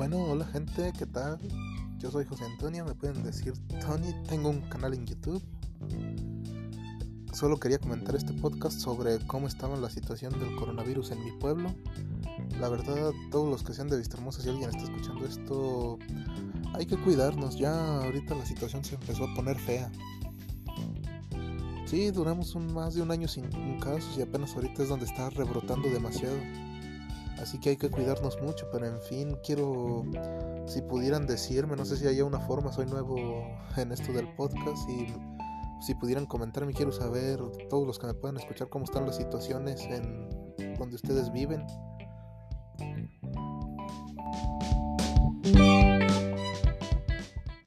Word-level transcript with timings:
Bueno, 0.00 0.16
hola 0.22 0.46
gente, 0.46 0.94
¿qué 0.98 1.04
tal? 1.04 1.38
Yo 1.98 2.10
soy 2.10 2.24
José 2.24 2.46
Antonio, 2.46 2.86
me 2.86 2.94
pueden 2.94 3.22
decir 3.22 3.52
Tony, 3.82 4.14
tengo 4.26 4.48
un 4.48 4.62
canal 4.62 4.94
en 4.94 5.04
YouTube. 5.04 5.42
Solo 7.34 7.60
quería 7.60 7.76
comentar 7.76 8.16
este 8.16 8.32
podcast 8.32 8.80
sobre 8.80 9.18
cómo 9.26 9.46
estaba 9.46 9.76
la 9.76 9.90
situación 9.90 10.32
del 10.40 10.56
coronavirus 10.56 11.10
en 11.10 11.22
mi 11.22 11.32
pueblo. 11.32 11.74
La 12.58 12.70
verdad, 12.70 13.12
todos 13.30 13.50
los 13.50 13.62
que 13.62 13.74
sean 13.74 13.88
de 13.88 13.98
Vistahermosa, 13.98 14.40
si 14.40 14.48
alguien 14.48 14.70
está 14.70 14.84
escuchando 14.84 15.26
esto, 15.26 15.98
hay 16.72 16.86
que 16.86 16.96
cuidarnos. 16.96 17.58
Ya 17.58 17.98
ahorita 17.98 18.34
la 18.34 18.46
situación 18.46 18.82
se 18.82 18.94
empezó 18.94 19.24
a 19.24 19.34
poner 19.34 19.58
fea. 19.58 19.92
Sí, 21.84 22.10
duramos 22.10 22.54
un, 22.54 22.72
más 22.72 22.94
de 22.94 23.02
un 23.02 23.10
año 23.10 23.28
sin 23.28 23.50
casos 23.80 24.16
y 24.16 24.22
apenas 24.22 24.54
ahorita 24.54 24.82
es 24.82 24.88
donde 24.88 25.04
está 25.04 25.28
rebrotando 25.28 25.90
demasiado. 25.90 26.38
Así 27.40 27.58
que 27.58 27.70
hay 27.70 27.76
que 27.76 27.90
cuidarnos 27.90 28.40
mucho, 28.42 28.68
pero 28.70 28.86
en 28.86 29.00
fin, 29.00 29.36
quiero, 29.42 30.04
si 30.66 30.82
pudieran 30.82 31.26
decirme, 31.26 31.74
no 31.74 31.84
sé 31.84 31.96
si 31.96 32.06
haya 32.06 32.24
una 32.24 32.40
forma, 32.40 32.72
soy 32.72 32.86
nuevo 32.86 33.16
en 33.76 33.92
esto 33.92 34.12
del 34.12 34.28
podcast 34.34 34.88
y 34.90 35.06
si 35.80 35.94
pudieran 35.94 36.26
comentarme, 36.26 36.74
quiero 36.74 36.92
saber, 36.92 37.40
todos 37.70 37.86
los 37.86 37.98
que 37.98 38.06
me 38.06 38.14
puedan 38.14 38.36
escuchar, 38.36 38.68
cómo 38.68 38.84
están 38.84 39.06
las 39.06 39.16
situaciones 39.16 39.82
en 39.86 40.28
donde 40.78 40.96
ustedes 40.96 41.32
viven. 41.32 41.66